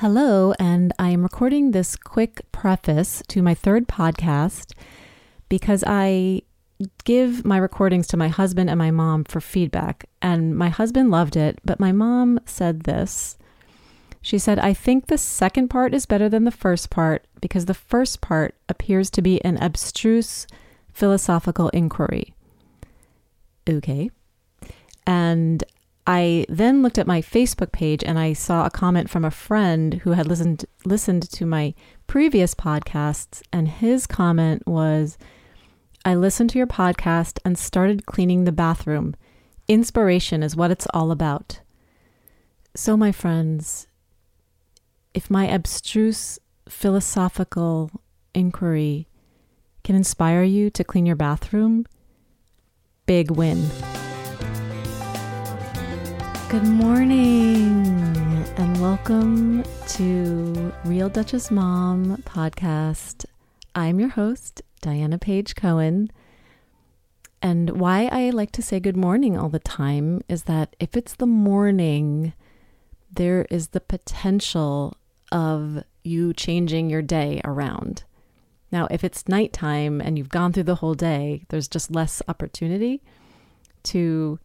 [0.00, 4.74] Hello, and I am recording this quick preface to my third podcast
[5.48, 6.42] because I
[7.04, 10.04] give my recordings to my husband and my mom for feedback.
[10.20, 13.38] And my husband loved it, but my mom said this.
[14.20, 17.72] She said, I think the second part is better than the first part because the
[17.72, 20.46] first part appears to be an abstruse
[20.92, 22.34] philosophical inquiry.
[23.66, 24.10] Okay.
[25.06, 25.64] And
[26.06, 29.94] I then looked at my Facebook page and I saw a comment from a friend
[29.94, 31.74] who had listened listened to my
[32.06, 35.18] previous podcasts and his comment was
[36.04, 39.16] I listened to your podcast and started cleaning the bathroom.
[39.66, 41.60] Inspiration is what it's all about.
[42.76, 43.88] So my friends,
[45.12, 47.90] if my abstruse philosophical
[48.32, 49.08] inquiry
[49.82, 51.86] can inspire you to clean your bathroom,
[53.06, 53.68] big win.
[56.48, 57.84] Good morning
[58.56, 63.24] and welcome to Real Duchess Mom podcast.
[63.74, 66.08] I'm your host, Diana Page Cohen.
[67.42, 71.16] And why I like to say good morning all the time is that if it's
[71.16, 72.32] the morning,
[73.10, 74.96] there is the potential
[75.32, 78.04] of you changing your day around.
[78.70, 83.02] Now, if it's nighttime and you've gone through the whole day, there's just less opportunity
[83.82, 84.38] to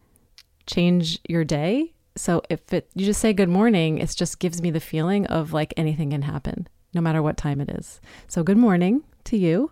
[0.66, 1.92] change your day.
[2.16, 5.52] So if it you just say good morning, it just gives me the feeling of
[5.52, 8.00] like anything can happen no matter what time it is.
[8.28, 9.70] So good morning to you.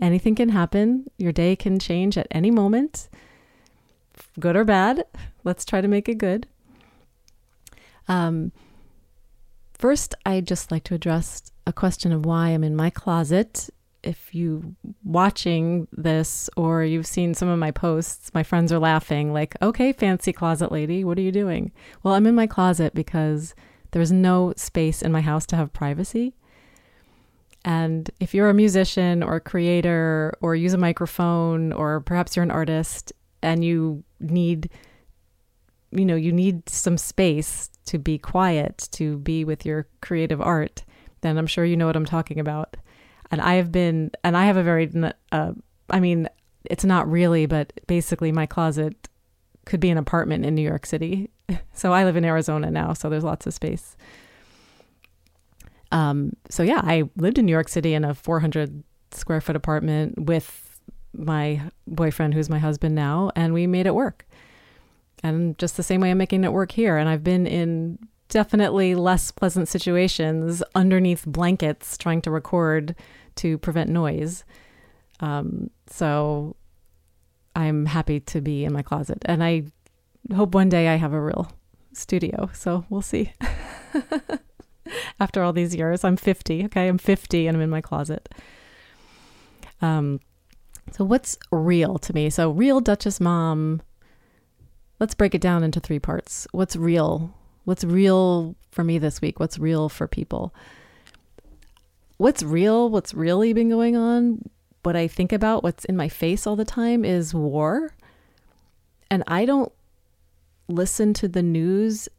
[0.00, 1.10] Anything can happen.
[1.16, 3.08] Your day can change at any moment.
[4.38, 5.04] Good or bad.
[5.44, 6.46] Let's try to make it good.
[8.08, 8.52] Um
[9.72, 13.70] first I'd just like to address a question of why I'm in my closet
[14.02, 19.32] if you watching this or you've seen some of my posts, my friends are laughing
[19.32, 23.54] like, "Okay, fancy closet lady, what are you doing?" Well, I'm in my closet because
[23.92, 26.34] there's no space in my house to have privacy.
[27.64, 32.42] And if you're a musician or a creator or use a microphone or perhaps you're
[32.42, 33.12] an artist
[33.42, 34.70] and you need
[35.92, 40.84] you know, you need some space to be quiet, to be with your creative art,
[41.22, 42.76] then I'm sure you know what I'm talking about
[43.30, 44.90] and I have been, and I have a very,
[45.32, 45.52] uh,
[45.88, 46.28] I mean,
[46.64, 49.08] it's not really, but basically my closet
[49.66, 51.30] could be an apartment in New York City.
[51.72, 53.96] So I live in Arizona now, so there's lots of space.
[55.90, 60.26] Um, so yeah, I lived in New York City in a 400 square foot apartment
[60.26, 60.78] with
[61.12, 64.26] my boyfriend, who's my husband now, and we made it work.
[65.22, 66.96] And just the same way I'm making it work here.
[66.96, 67.98] And I've been in
[68.28, 72.94] definitely less pleasant situations underneath blankets trying to record
[73.40, 74.44] to prevent noise.
[75.20, 76.56] Um, so
[77.54, 79.18] I'm happy to be in my closet.
[79.26, 79.64] And I
[80.34, 81.50] hope one day I have a real
[81.92, 82.50] studio.
[82.52, 83.32] So we'll see.
[85.20, 86.64] After all these years, I'm 50.
[86.66, 86.88] Okay.
[86.88, 88.28] I'm 50 and I'm in my closet.
[89.82, 90.20] Um,
[90.92, 92.30] so what's real to me?
[92.30, 93.82] So real Duchess mom.
[94.98, 96.46] Let's break it down into three parts.
[96.52, 97.34] What's real?
[97.64, 99.40] What's real for me this week?
[99.40, 100.54] What's real for people?
[102.20, 104.46] What's real, what's really been going on,
[104.82, 107.94] what I think about, what's in my face all the time is war.
[109.10, 109.72] And I don't
[110.68, 112.10] listen to the news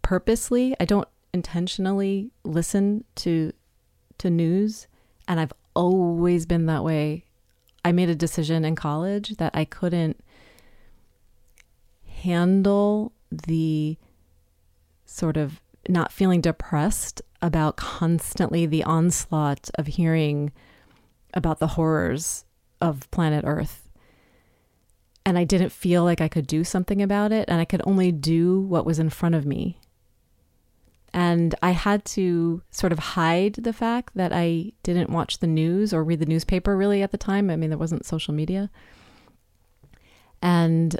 [0.00, 0.74] purposely.
[0.80, 3.52] I don't intentionally listen to
[4.18, 4.86] to news,
[5.28, 7.26] and I've always been that way.
[7.84, 10.18] I made a decision in college that I couldn't
[12.06, 13.98] handle the
[15.04, 15.60] sort of
[15.90, 20.52] not feeling depressed about constantly the onslaught of hearing
[21.34, 22.44] about the horrors
[22.80, 23.88] of planet Earth.
[25.26, 28.12] And I didn't feel like I could do something about it, and I could only
[28.12, 29.78] do what was in front of me.
[31.12, 35.92] And I had to sort of hide the fact that I didn't watch the news
[35.92, 37.50] or read the newspaper really at the time.
[37.50, 38.70] I mean, there wasn't social media.
[40.40, 40.98] And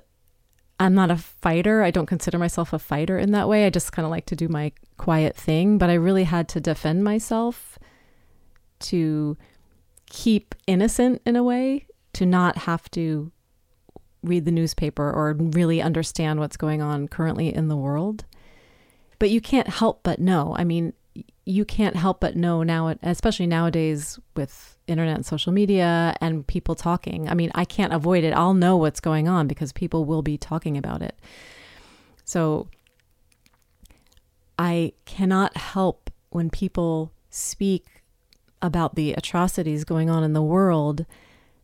[0.79, 1.83] I'm not a fighter.
[1.83, 3.65] I don't consider myself a fighter in that way.
[3.65, 6.61] I just kind of like to do my quiet thing, but I really had to
[6.61, 7.79] defend myself
[8.81, 9.37] to
[10.07, 13.33] keep innocent in a way, to not have to
[14.23, 18.25] read the newspaper or really understand what's going on currently in the world.
[19.19, 20.55] But you can't help but know.
[20.57, 20.93] I mean,
[21.45, 26.75] you can't help but know now, especially nowadays with internet and social media and people
[26.75, 27.29] talking.
[27.29, 28.33] I mean, I can't avoid it.
[28.33, 31.19] I'll know what's going on because people will be talking about it.
[32.25, 32.69] So
[34.59, 38.03] I cannot help when people speak
[38.61, 41.05] about the atrocities going on in the world.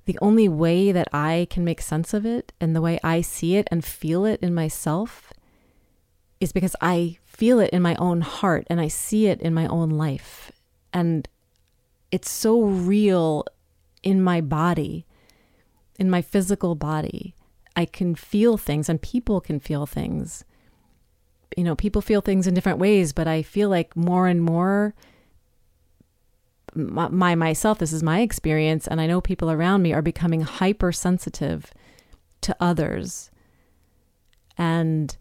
[0.07, 3.57] The only way that I can make sense of it and the way I see
[3.57, 5.33] it and feel it in myself
[6.41, 9.67] is because I feel it in my own heart and I see it in my
[9.67, 10.51] own life.
[10.93, 11.29] And
[12.11, 13.45] it's so real
[14.03, 15.07] in my body,
[15.99, 17.35] in my physical body.
[17.77, 20.45] I can feel things and people can feel things.
[21.57, 24.95] You know, people feel things in different ways, but I feel like more and more
[26.75, 30.43] my, my myself, this is my experience, and I know people around me are becoming
[30.43, 31.73] hypersensitive
[32.43, 33.31] to others.
[34.57, 35.17] And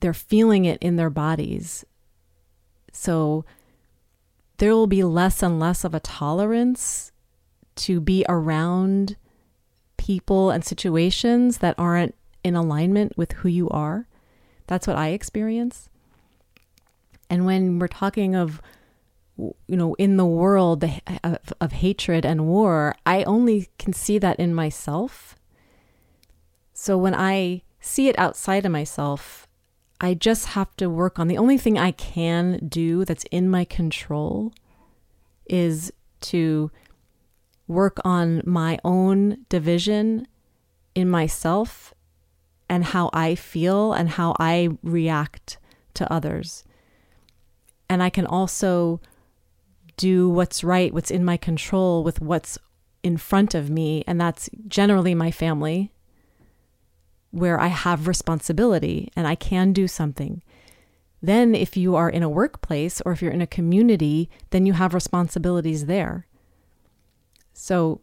[0.00, 1.84] they're feeling it in their bodies.
[2.92, 3.44] So
[4.58, 7.12] there will be less and less of a tolerance
[7.74, 9.16] to be around
[9.96, 12.14] people and situations that aren't
[12.44, 14.08] in alignment with who you are.
[14.66, 15.88] That's what I experience.
[17.28, 18.60] And when we're talking of,
[19.36, 24.18] you know, in the world uh, of, of hatred and war, I only can see
[24.18, 25.36] that in myself.
[26.74, 29.46] So when I see it outside of myself,
[30.00, 33.64] I just have to work on the only thing I can do that's in my
[33.64, 34.52] control
[35.46, 35.92] is
[36.22, 36.70] to
[37.68, 40.26] work on my own division
[40.94, 41.94] in myself
[42.68, 45.58] and how I feel and how I react
[45.94, 46.64] to others.
[47.88, 49.00] And I can also
[49.96, 52.58] do what's right, what's in my control with what's
[53.02, 54.04] in front of me.
[54.06, 55.92] And that's generally my family
[57.30, 60.42] where I have responsibility and I can do something.
[61.24, 64.72] Then, if you are in a workplace or if you're in a community, then you
[64.72, 66.26] have responsibilities there.
[67.52, 68.00] So,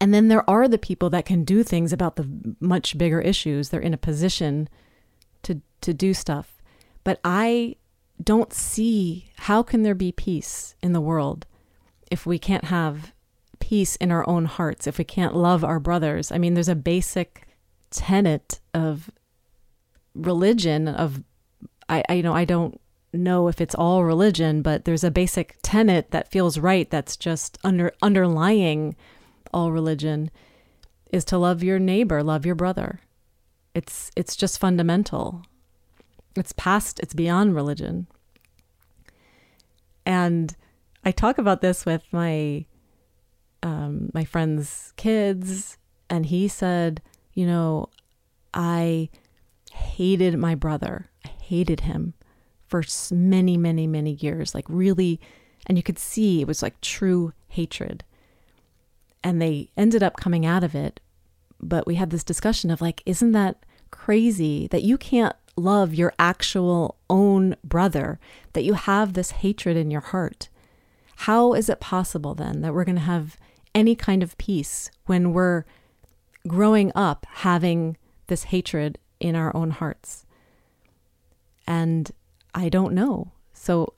[0.00, 3.68] and then there are the people that can do things about the much bigger issues.
[3.68, 4.68] They're in a position
[5.42, 6.62] to, to do stuff.
[7.04, 7.76] But I
[8.22, 11.46] don't see how can there be peace in the world
[12.10, 13.12] if we can't have
[13.58, 16.30] peace in our own hearts, if we can't love our brothers.
[16.30, 17.46] I mean, there's a basic
[17.90, 19.10] tenet of
[20.14, 21.22] religion of
[21.88, 22.80] I, I you know I don't
[23.12, 27.58] know if it's all religion, but there's a basic tenet that feels right that's just
[27.64, 28.96] under underlying
[29.52, 30.30] all religion
[31.12, 33.00] is to love your neighbor, love your brother.
[33.74, 35.42] It's it's just fundamental.
[36.34, 38.06] It's past, it's beyond religion.
[40.04, 40.54] And
[41.04, 42.66] I talk about this with my
[43.62, 45.78] um, my friend's kids,
[46.08, 47.02] and he said,
[47.32, 47.88] you know,
[48.54, 49.10] I
[49.72, 51.10] hated my brother.
[51.24, 52.14] I hated him
[52.66, 54.54] for many, many, many years.
[54.54, 55.20] Like, really,
[55.66, 58.04] and you could see it was like true hatred.
[59.22, 61.00] And they ended up coming out of it.
[61.60, 66.12] But we had this discussion of like, isn't that crazy that you can't love your
[66.18, 68.18] actual own brother,
[68.52, 70.48] that you have this hatred in your heart?
[71.20, 73.38] How is it possible then that we're going to have
[73.74, 75.64] any kind of peace when we're
[76.46, 77.96] growing up having
[78.26, 80.24] this hatred in our own hearts.
[81.66, 82.10] And
[82.54, 83.32] I don't know.
[83.52, 83.92] So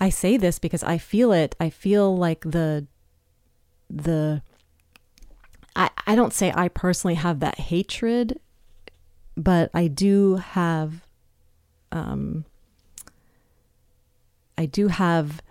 [0.00, 1.54] I say this because I feel it.
[1.60, 2.86] I feel like the
[3.90, 4.42] the
[5.76, 8.40] I, I don't say I personally have that hatred,
[9.36, 11.06] but I do have
[11.92, 12.44] um
[14.58, 15.42] I do have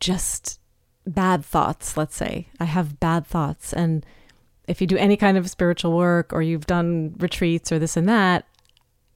[0.00, 0.60] just
[1.06, 2.48] bad thoughts, let's say.
[2.58, 4.04] I have bad thoughts and
[4.68, 8.08] if you do any kind of spiritual work or you've done retreats or this and
[8.08, 8.46] that,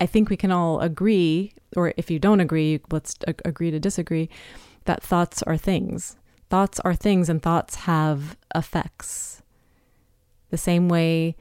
[0.01, 3.15] I think we can all agree, or if you don't agree, let's
[3.45, 4.29] agree to disagree,
[4.87, 6.17] that thoughts are things.
[6.55, 9.43] Thoughts are things, and thoughts have effects.
[10.51, 11.35] The same way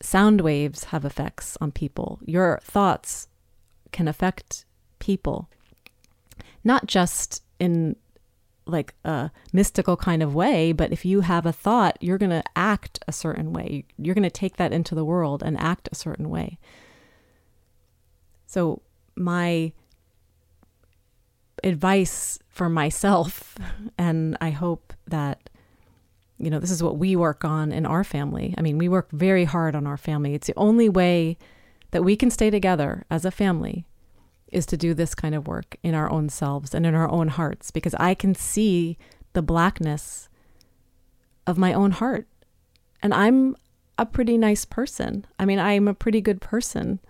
[0.00, 2.20] sound waves have effects on people.
[2.24, 3.26] Your thoughts
[3.90, 4.64] can affect
[5.00, 5.50] people,
[6.62, 7.96] not just in
[8.64, 12.44] like a mystical kind of way, but if you have a thought, you're going to
[12.54, 13.86] act a certain way.
[13.98, 16.60] You're going to take that into the world and act a certain way.
[18.46, 18.82] So,
[19.16, 19.72] my
[21.64, 23.56] advice for myself,
[23.96, 25.48] and I hope that,
[26.36, 28.54] you know, this is what we work on in our family.
[28.58, 30.34] I mean, we work very hard on our family.
[30.34, 31.38] It's the only way
[31.92, 33.86] that we can stay together as a family
[34.48, 37.28] is to do this kind of work in our own selves and in our own
[37.28, 38.98] hearts because I can see
[39.32, 40.28] the blackness
[41.46, 42.28] of my own heart.
[43.02, 43.56] And I'm
[43.96, 45.24] a pretty nice person.
[45.38, 47.00] I mean, I'm a pretty good person.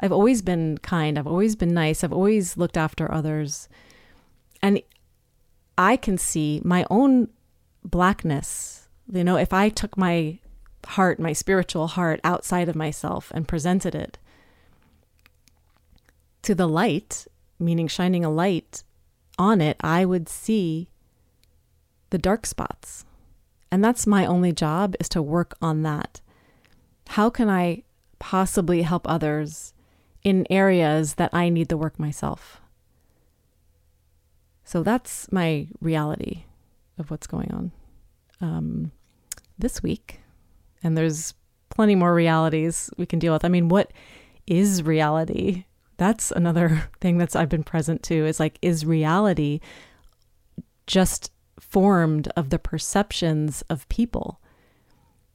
[0.00, 1.18] I've always been kind.
[1.18, 2.04] I've always been nice.
[2.04, 3.70] I've always looked after others.
[4.62, 4.82] And
[5.76, 7.28] I can see my own
[7.84, 8.88] blackness.
[9.12, 10.38] You know, if I took my
[10.86, 14.18] heart, my spiritual heart outside of myself and presented it,
[16.42, 17.26] to the light,
[17.58, 18.82] meaning shining a light
[19.38, 20.88] on it, I would see
[22.10, 23.04] the dark spots.
[23.70, 26.20] And that's my only job is to work on that.
[27.08, 27.84] How can I
[28.22, 29.74] possibly help others
[30.22, 32.61] in areas that I need the work myself.
[34.72, 36.44] So that's my reality
[36.96, 37.72] of what's going on
[38.40, 38.92] um,
[39.58, 40.20] this week.
[40.82, 41.34] And there's
[41.68, 43.44] plenty more realities we can deal with.
[43.44, 43.92] I mean, what
[44.46, 45.66] is reality?
[45.98, 49.60] That's another thing that's I've been present to is like, is reality
[50.86, 54.40] just formed of the perceptions of people?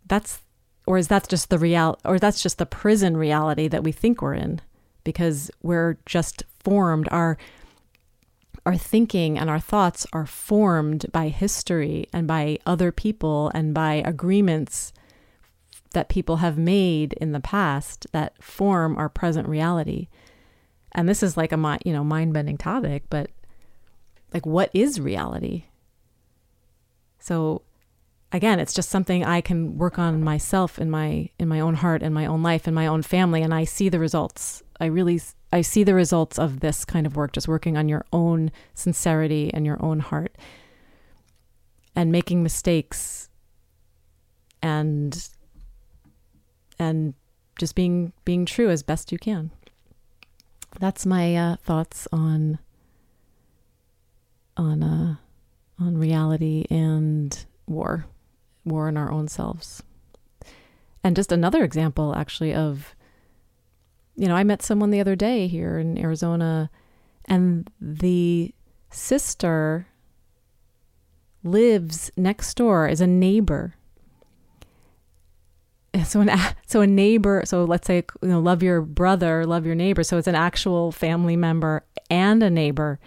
[0.07, 0.41] That's
[0.87, 4.19] or is that just the real or that's just the prison reality that we think
[4.19, 4.61] we're in
[5.03, 7.37] because we're just formed our
[8.67, 14.03] our thinking and our thoughts are formed by history and by other people and by
[14.05, 14.91] agreements
[15.91, 20.09] that people have made in the past that form our present reality.
[20.91, 23.29] And this is like a you know mind-bending topic, but
[24.33, 25.63] like what is reality?
[27.19, 27.61] So
[28.33, 32.03] again, it's just something I can work on myself in my in my own heart
[32.03, 34.61] and my own life and my own family and I see the results.
[34.77, 35.21] I really
[35.51, 39.51] I see the results of this kind of work, just working on your own sincerity
[39.53, 40.35] and your own heart
[41.95, 43.29] and making mistakes
[44.61, 45.29] and
[46.79, 47.13] and
[47.57, 49.51] just being being true as best you can.
[50.79, 52.59] That's my uh, thoughts on
[54.57, 55.15] on uh,
[55.79, 58.05] on reality and war,
[58.65, 59.83] war in our own selves.
[61.03, 62.95] And just another example, actually, of
[64.17, 66.71] you know, I met someone the other day here in Arizona,
[67.25, 68.53] and the
[68.89, 69.87] sister
[71.43, 73.75] lives next door as a neighbor.
[76.03, 76.31] So an
[76.67, 77.43] so a neighbor.
[77.45, 80.03] So let's say you know, love your brother, love your neighbor.
[80.03, 82.99] So it's an actual family member and a neighbor,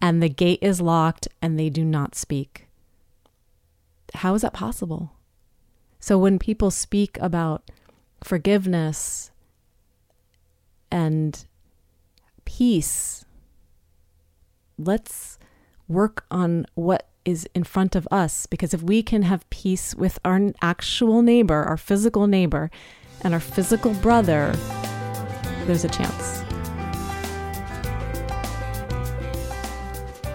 [0.00, 2.66] and the gate is locked, and they do not speak.
[4.14, 5.12] How is that possible?
[6.00, 7.70] So when people speak about
[8.24, 9.31] forgiveness
[10.92, 11.44] and
[12.44, 13.24] peace.
[14.78, 15.38] Let's
[15.88, 20.18] work on what is in front of us because if we can have peace with
[20.24, 22.70] our actual neighbor, our physical neighbor,
[23.22, 24.52] and our physical brother,
[25.66, 26.42] there's a chance.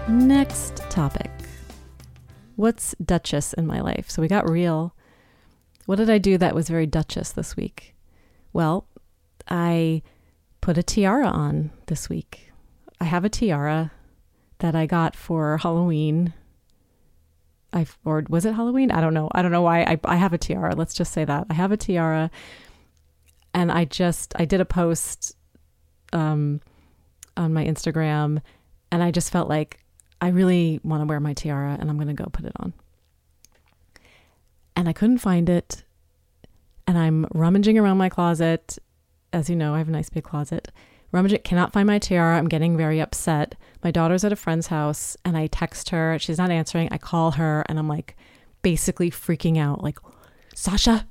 [0.08, 1.30] Next topic.
[2.56, 4.10] What's Duchess in my life?
[4.10, 4.94] So we got real.
[5.86, 7.94] What did I do that was very Duchess this week?
[8.52, 8.86] Well,
[9.48, 10.02] I
[10.68, 12.52] put a tiara on this week.
[13.00, 13.90] I have a tiara
[14.58, 16.34] that I got for Halloween.
[17.72, 18.90] I or was it Halloween?
[18.90, 19.30] I don't know.
[19.32, 20.74] I don't know why I I have a tiara.
[20.74, 21.46] Let's just say that.
[21.48, 22.30] I have a tiara
[23.54, 25.38] and I just I did a post
[26.12, 26.60] um
[27.34, 28.42] on my Instagram
[28.92, 29.78] and I just felt like
[30.20, 32.74] I really want to wear my tiara and I'm going to go put it on.
[34.76, 35.82] And I couldn't find it.
[36.86, 38.78] And I'm rummaging around my closet
[39.32, 40.70] as you know, I have a nice big closet.
[41.10, 42.36] Rummage cannot find my tiara.
[42.36, 43.54] I'm getting very upset.
[43.82, 46.18] My daughter's at a friend's house and I text her.
[46.18, 46.88] She's not answering.
[46.90, 48.16] I call her and I'm like
[48.60, 49.98] basically freaking out like,
[50.54, 51.06] Sasha,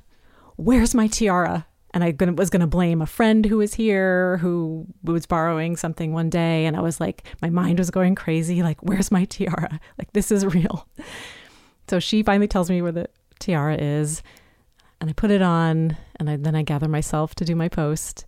[0.56, 1.66] where's my tiara?
[1.94, 6.14] And I was going to blame a friend who was here who was borrowing something
[6.14, 6.66] one day.
[6.68, 8.62] And I was like, my mind was going crazy.
[8.62, 9.80] Like, where's my tiara?
[9.98, 10.88] Like, this is real.
[11.90, 13.10] So she finally tells me where the
[13.40, 14.22] tiara is
[15.00, 18.26] and I put it on and I, then I gather myself to do my post.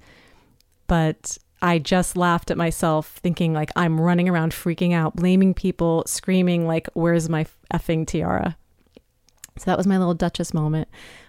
[0.87, 6.03] But I just laughed at myself thinking like I'm running around freaking out, blaming people,
[6.07, 8.57] screaming like where's my effing tiara?
[9.57, 10.87] So that was my little Duchess moment.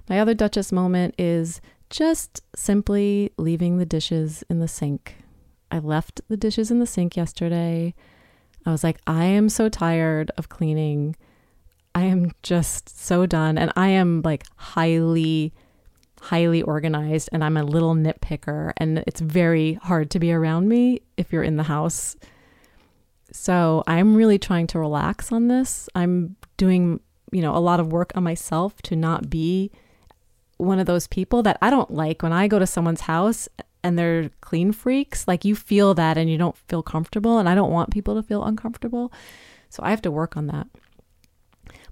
[0.09, 5.17] My other Duchess moment is just simply leaving the dishes in the sink.
[5.73, 7.95] I left the dishes in the sink yesterday.
[8.65, 11.17] I was like, I am so tired of cleaning.
[11.95, 13.59] I am just so done.
[13.59, 15.53] And I am like highly,
[16.21, 18.73] highly organized and I'm a little nitpicker.
[18.77, 22.17] And it's very hard to be around me if you're in the house.
[23.33, 25.89] So I'm really trying to relax on this.
[25.95, 27.01] I'm doing,
[27.33, 29.71] you know, a lot of work on myself to not be
[30.57, 33.49] one of those people that I don't like when I go to someone's house
[33.83, 35.27] and they're clean freaks.
[35.27, 37.39] Like you feel that and you don't feel comfortable.
[37.39, 39.13] And I don't want people to feel uncomfortable.
[39.71, 40.67] So I have to work on that.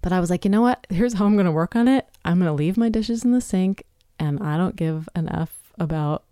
[0.03, 0.87] But I was like, you know what?
[0.91, 2.07] Here's how I'm going to work on it.
[2.25, 3.85] I'm going to leave my dishes in the sink
[4.19, 6.25] and I don't give an F about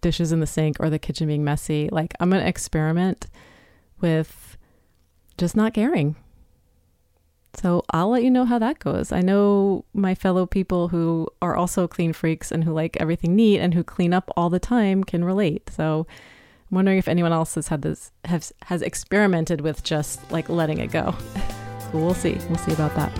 [0.00, 1.88] dishes in the sink or the kitchen being messy.
[1.90, 3.26] Like, I'm going to experiment
[4.00, 4.56] with
[5.38, 6.16] just not caring.
[7.54, 9.12] So I'll let you know how that goes.
[9.12, 13.60] I know my fellow people who are also clean freaks and who like everything neat
[13.60, 15.70] and who clean up all the time can relate.
[15.70, 16.06] So
[16.70, 20.78] I'm wondering if anyone else has had this has has experimented with just like letting
[20.78, 21.14] it go.
[22.00, 22.38] we'll see.
[22.48, 23.12] We'll see about that.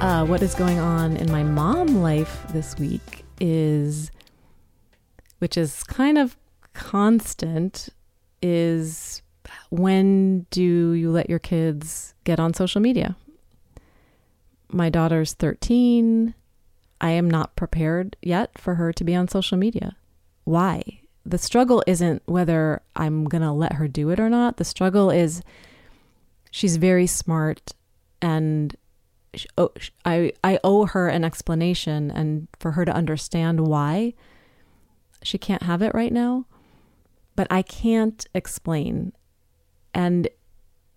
[0.00, 4.10] Uh, what is going on in my mom life this week is
[5.40, 6.36] which is kind of
[6.74, 7.88] constant,
[8.40, 9.22] is
[9.70, 13.16] when do you let your kids get on social media?
[14.70, 16.34] My daughter's 13.
[17.00, 19.96] I am not prepared yet for her to be on social media.
[20.44, 21.00] Why?
[21.24, 24.58] The struggle isn't whether I'm going to let her do it or not.
[24.58, 25.42] The struggle is
[26.50, 27.72] she's very smart
[28.20, 28.76] and
[29.56, 29.72] oh,
[30.04, 34.14] I I owe her an explanation and for her to understand why
[35.22, 36.46] she can't have it right now.
[37.36, 39.12] But I can't explain.
[39.94, 40.28] And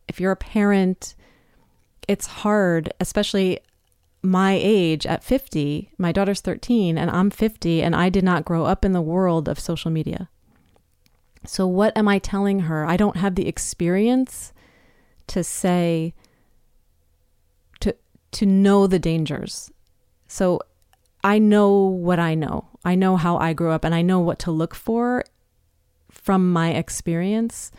[0.07, 1.15] if you're a parent,
[2.07, 3.60] it's hard, especially
[4.22, 5.91] my age at 50.
[5.98, 9.48] My daughter's 13 and I'm 50 and I did not grow up in the world
[9.48, 10.29] of social media.
[11.45, 12.86] So what am I telling her?
[12.86, 14.52] I don't have the experience
[15.27, 16.13] to say
[17.80, 17.96] to
[18.32, 19.72] to know the dangers.
[20.27, 20.60] So
[21.24, 22.68] I know what I know.
[22.84, 25.24] I know how I grew up and I know what to look for
[26.10, 27.72] from my experience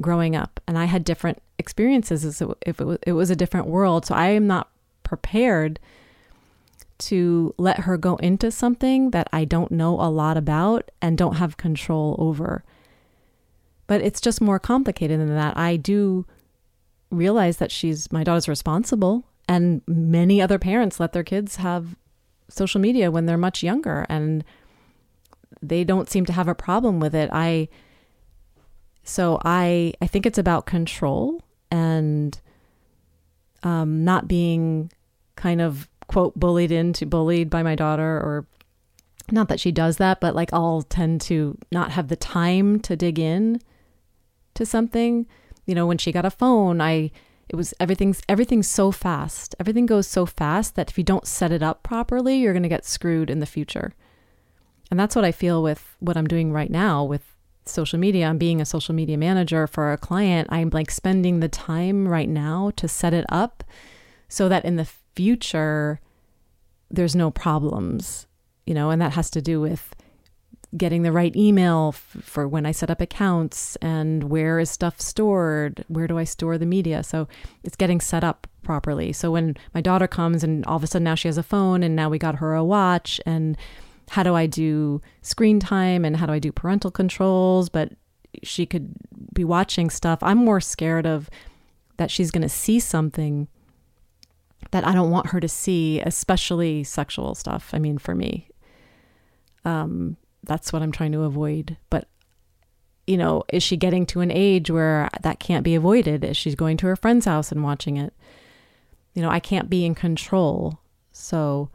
[0.00, 0.60] growing up.
[0.66, 4.06] And I had different experiences as if it was, it was a different world.
[4.06, 4.70] So I am not
[5.02, 5.78] prepared
[6.98, 11.36] to let her go into something that I don't know a lot about and don't
[11.36, 12.64] have control over.
[13.86, 15.56] But it's just more complicated than that.
[15.56, 16.26] I do
[17.10, 21.96] realize that she's my daughter's responsible and many other parents let their kids have
[22.48, 24.44] social media when they're much younger and
[25.62, 27.30] they don't seem to have a problem with it.
[27.32, 27.68] I
[29.02, 32.40] so I I think it's about control and
[33.62, 34.90] um, not being
[35.36, 38.46] kind of quote bullied into bullied by my daughter or
[39.32, 42.96] not that she does that, but like I'll tend to not have the time to
[42.96, 43.60] dig in
[44.54, 45.26] to something.
[45.70, 47.12] You know, when she got a phone, I
[47.48, 49.54] it was everything's everything's so fast.
[49.60, 52.68] Everything goes so fast that if you don't set it up properly, you're going to
[52.68, 53.94] get screwed in the future.
[54.90, 57.22] And that's what I feel with what I'm doing right now with
[57.64, 58.26] social media.
[58.26, 60.48] I'm being a social media manager for a client.
[60.50, 63.62] I'm like spending the time right now to set it up
[64.28, 66.00] so that in the future
[66.90, 68.26] there's no problems,
[68.66, 69.94] you know, and that has to do with
[70.76, 75.00] getting the right email f- for when I set up accounts and where is stuff
[75.00, 75.84] stored?
[75.88, 77.02] Where do I store the media?
[77.02, 77.28] So
[77.64, 79.12] it's getting set up properly.
[79.12, 81.82] So when my daughter comes and all of a sudden now she has a phone
[81.82, 83.56] and now we got her a watch and
[84.10, 87.68] how do I do screen time and how do I do parental controls?
[87.68, 87.92] But
[88.42, 88.94] she could
[89.32, 90.18] be watching stuff.
[90.22, 91.30] I'm more scared of
[91.96, 93.48] that she's going to see something
[94.70, 97.70] that I don't want her to see, especially sexual stuff.
[97.72, 98.48] I mean, for me,
[99.64, 101.76] um, that's what I'm trying to avoid.
[101.90, 102.08] But
[103.06, 106.24] you know, is she getting to an age where that can't be avoided?
[106.24, 108.14] Is she going to her friend's house and watching it?
[109.14, 110.78] You know, I can't be in control.
[111.12, 111.70] So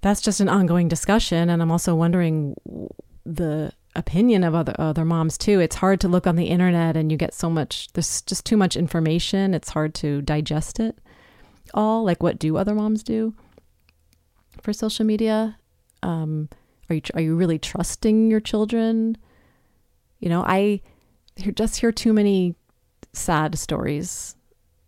[0.00, 1.48] that's just an ongoing discussion.
[1.50, 2.56] And I'm also wondering
[3.24, 5.60] the opinion of other other moms too.
[5.60, 8.56] It's hard to look on the internet and you get so much there's just too
[8.56, 9.54] much information.
[9.54, 10.98] It's hard to digest it
[11.74, 12.04] all.
[12.04, 13.34] Like what do other moms do
[14.62, 15.58] for social media?
[16.02, 16.48] Um,
[16.90, 19.16] are you are you really trusting your children?
[20.18, 20.82] You know, I
[21.54, 22.56] just hear too many
[23.12, 24.36] sad stories.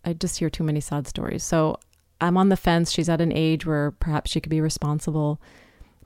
[0.05, 1.45] I just hear too many sad stories.
[1.45, 1.79] So
[2.21, 2.91] I'm on the fence.
[2.91, 5.41] She's at an age where perhaps she could be responsible,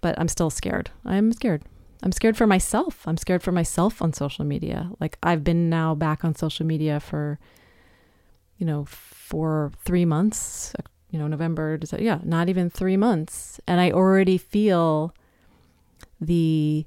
[0.00, 0.90] but I'm still scared.
[1.04, 1.62] I'm scared.
[2.02, 3.09] I'm scared for myself.
[3.09, 4.90] I'm scared for myself on social media.
[5.00, 7.38] Like I've been now back on social media for,
[8.59, 10.74] you know, for three months.
[11.11, 11.78] You know, November.
[11.98, 15.14] Yeah, not even three months, and I already feel
[16.20, 16.87] the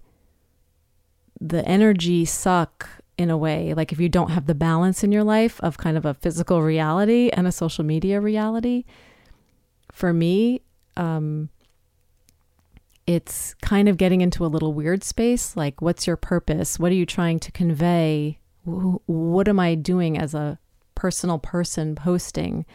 [1.41, 3.73] the energy suck in a way.
[3.73, 6.61] Like if you don't have the balance in your life of kind of a physical
[6.61, 8.85] reality and a social media reality
[9.91, 10.61] for me
[10.97, 11.49] um
[13.07, 15.57] it's kind of getting into a little weird space.
[15.57, 16.77] Like what's your purpose?
[16.77, 18.39] What are you trying to convey?
[18.65, 20.59] What am i doing as a
[20.93, 22.65] personal person posting?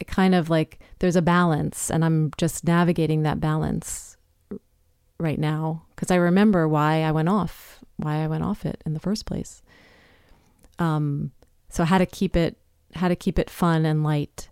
[0.00, 4.05] It kind of like there's a balance and i'm just navigating that balance
[5.18, 8.94] right now because I remember why I went off, why I went off it in
[8.94, 9.62] the first place.
[10.78, 11.32] Um,
[11.68, 12.56] so how to keep it,
[12.94, 14.48] how to keep it fun and light.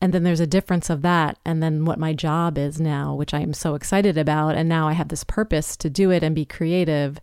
[0.00, 3.32] And then there's a difference of that, and then what my job is now, which
[3.32, 6.34] I am so excited about, and now I have this purpose to do it and
[6.34, 7.20] be creative.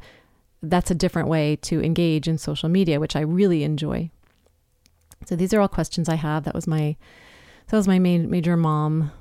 [0.63, 4.12] That's a different way to engage in social media, which I really enjoy.
[5.26, 6.46] So these are all questions I have.
[6.46, 6.96] That was my
[7.68, 9.12] that was my main major mom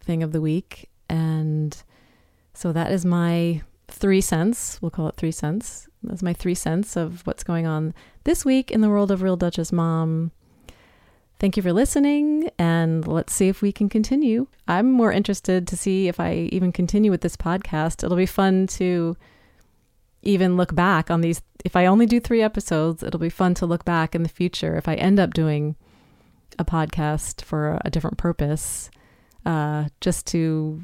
[0.00, 1.76] thing of the week, and
[2.56, 4.80] so that is my three cents.
[4.80, 5.88] We'll call it three cents.
[6.02, 7.92] That's my three cents of what's going on
[8.24, 10.32] this week in the world of Real Duchess Mom.
[11.38, 14.46] Thank you for listening, and let's see if we can continue.
[14.66, 18.02] I'm more interested to see if I even continue with this podcast.
[18.02, 19.18] It'll be fun to
[20.22, 21.42] even look back on these.
[21.62, 24.76] If I only do three episodes, it'll be fun to look back in the future.
[24.76, 25.76] If I end up doing
[26.58, 28.90] a podcast for a different purpose,
[29.44, 30.82] uh, just to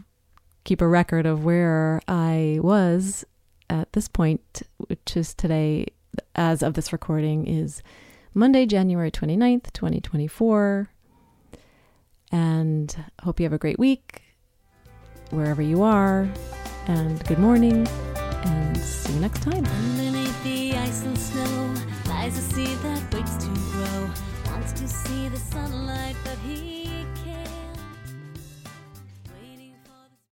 [0.65, 3.25] keep a record of where I was
[3.71, 5.87] at this point, which is today,
[6.35, 7.83] as of this recording, is
[8.35, 10.89] Monday, January 29th, 2024.
[12.31, 14.23] And hope you have a great week
[15.31, 16.29] wherever you are.
[16.87, 17.87] And good morning,
[18.45, 19.65] and see you next time.
[19.65, 21.75] Underneath the ice and snow
[22.09, 24.11] lies a seed that waits to grow.
[24.47, 26.82] Wants to see the sunlight, but he.